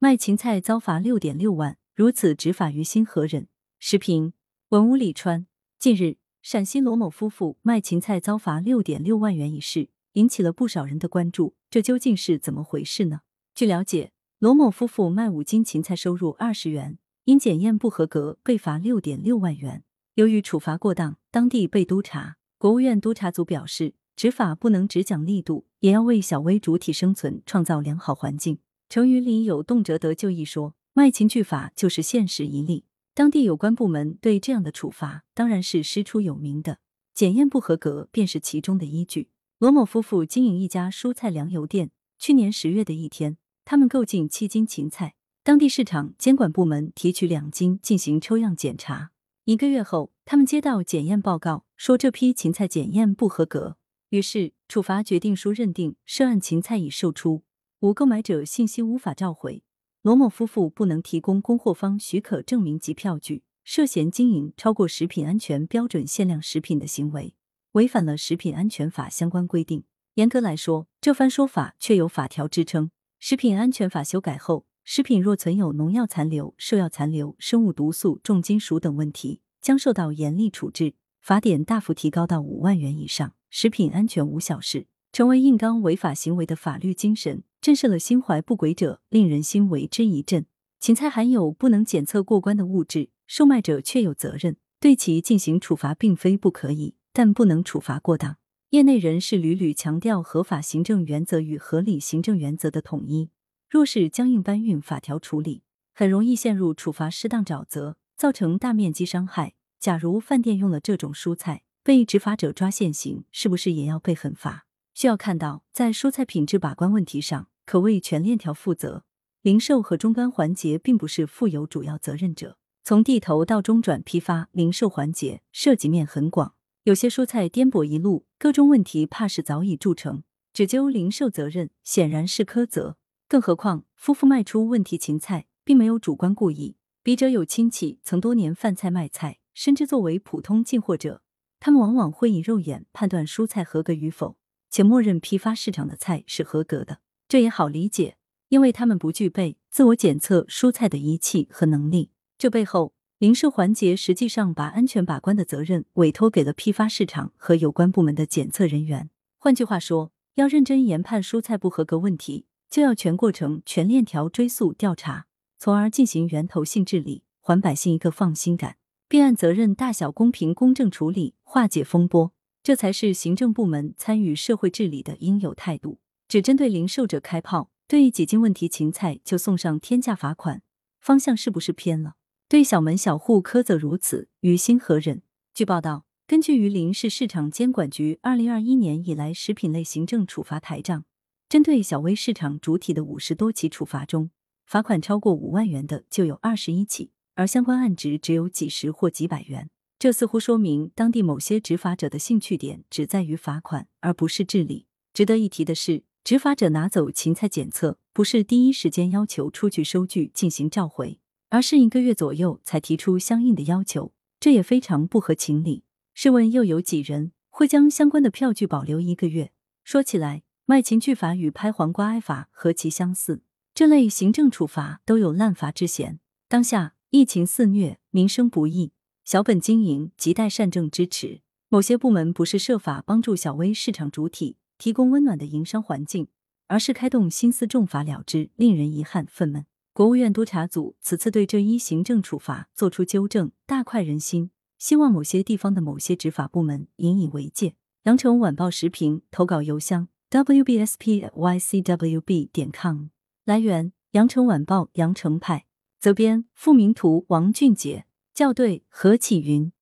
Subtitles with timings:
[0.00, 3.48] 卖芹菜遭罚六点六万，如此执法于心何忍？
[3.80, 4.32] 时评：
[4.68, 5.48] 文武李川。
[5.76, 11.56] 近日，陕西罗某夫妇卖芹菜遭罚六点六万元一事，引起了不少人的关注。
[11.68, 13.22] 这究竟是怎么回事呢？
[13.56, 19.82] 据了解，罗某夫妇卖五斤芹菜收入二十元，因检验不合格被罚六点六万元。
[20.14, 22.36] 由于处罚过当，当地被督查。
[22.56, 28.60] 国务院督查组表示，执法不能只讲力度，也要为小微主体生存创造良好环境。
[28.88, 32.84] 成语里有动辄得咎一说，卖芹拒法就是现实一例。
[33.14, 36.78] 当地有关部门对这样的处罚当然是师出有名的，
[37.14, 39.28] 检验不合格便是其中的依据。
[39.58, 49.10] 罗某夫妇经营一家蔬菜粮油店，去年十月的一天，他们购进七斤芹菜，当地市场监管部门提取两斤进行抽样检查。
[49.44, 53.76] 一个月后，他们接到检验报告，说这批芹菜检验不合格，
[54.08, 57.42] 于是处罚决定书认定涉案芹菜已售出，
[57.80, 59.62] 无购买者信息无法召回，
[60.02, 67.36] 罗某夫妇不能提供供货方许可证明及票据，涉嫌经营超过食品安全标准限量食品的行为，
[67.72, 69.84] 违反了食品安全法相关规定。
[70.14, 72.90] 严格来说，这番说法确有法条支撑。
[73.20, 74.66] 食品安全法修改后。
[74.90, 83.34] 食品若存有农药残留、兽药残留、生物毒素、重金属等问题，将受到严厉处置，罚点大幅提高到五万元以上。
[83.50, 90.46] 食品安全无小事，成为硬刚违法行为的法律精神，震慑了心怀不轨者，令人心为之一振。
[90.80, 98.36] 芹菜含有不能检测过关的物质，售卖者确有责任，对其进行处罚并非不可以，但不能处罚过当。
[98.70, 103.30] 业内人士屡屡强调合法行政原则与合理行政原则的统一。
[103.68, 105.62] 若是僵硬搬运法条处理，
[105.94, 109.54] 很容易陷入处罚失当沼泽，造成大面积伤害。
[109.80, 114.66] 假如饭店用了这种蔬菜，被执法者抓现行，是不是也要被狠罚？
[114.98, 119.04] 需要看到，在蔬菜品质把关问题上，可谓全链条负责。
[119.42, 126.56] 零售和终端环节并不是负有主要责任者，从地头到中转批发，零售环节涉及面很广。
[126.82, 132.96] 有些蔬菜颠簸一路，各种问题怕是早已铸成，只究零售责任，显然是苛责。
[133.28, 136.74] 更何况，夫妇卖出问题芹菜，并没有主观故意。
[137.04, 141.22] 笔者有亲戚曾多年贩菜卖菜，深知作为普通进货者，
[141.60, 144.36] 他们往往会以肉眼判断蔬菜合格与否，
[144.70, 147.00] 且默认批发市场的菜是合格的。
[147.28, 148.16] 这也好理解，
[148.48, 152.10] 因为他们不具备自我检测蔬菜的仪器和能力。
[152.36, 159.10] 这背后，零售环节实际上把安全把关的责任委托给了批发市场和有关部门的检测人员。
[159.38, 162.46] 换句话说，要认真研判蔬菜不合格问题。
[162.70, 165.24] 就要全过程、全链条追溯调查，
[165.58, 168.76] 从而进行源头性治理，还百姓一个放心感，
[169.08, 172.30] 并按责任大小公平公正处理，化解风波。
[172.68, 176.00] 这才是行政部门参与社会治理的应有态度。
[176.28, 180.60] 只针对零售者开炮，对几斤问题芹菜就送上天价罚款，
[181.00, 182.16] 方向是不是偏了？
[182.46, 185.22] 对小门小户苛责如此，于心何忍？
[185.54, 191.06] 据报道，根据榆林市市场监管局二零二一年以来食品类行政处罚台账。
[191.48, 194.28] 针对小微市场主体的五十多起处罚中，
[194.66, 199.70] 罚款超过五万元的就有二十一起，而相关案值只有几十或几百元。
[199.98, 204.86] 这似乎说明当地某些执法者的兴趣点只在于罚款，而不是治理。
[205.12, 211.18] 值得一提的是，执法者拿走芹菜检测，不是第一时间要求出具收据进行召回，
[211.50, 215.84] 而是一个月左右才提出相应的要求，这也非常不合情理。
[216.14, 219.52] 试问又有几人会将相关的票据保留一个月？
[219.84, 220.42] 说起来。
[220.70, 223.40] 卖芹拒法与拍黄瓜挨罚何其相似，
[223.72, 226.20] 这类行政处罚都有滥罚之嫌。
[226.46, 228.92] 当下疫情肆虐，民生不易，
[229.28, 231.42] 小本经营亟待善政支持。
[231.68, 236.28] 某些部门不是设法帮助小微市场主体提供温暖的营商环境，
[236.66, 239.66] 而是开动心思重罚了之，令人遗憾愤懑。
[239.92, 244.50] 国务院督查组此次对这一行政处罚作出纠正，大快人心。
[244.78, 247.74] 希望某些地方的某些执法部门引以为戒。
[248.04, 250.08] 羊城晚报时评投稿邮箱。
[250.30, 253.08] wbspycwb 点 com
[253.44, 255.66] 来源：羊城晚报羊城派
[256.00, 258.06] 责编：付明图王俊杰
[258.38, 259.72] 校对：何启云。